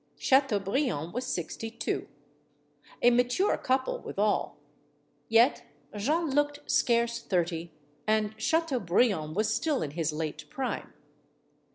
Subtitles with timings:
[0.17, 2.07] Chateaubriand was sixty two.
[3.03, 4.57] A mature couple, withal.
[5.29, 5.63] Yet
[5.95, 7.71] Jeanne looked scarce thirty,
[8.07, 10.91] and Chateaubriand was still in his late prime.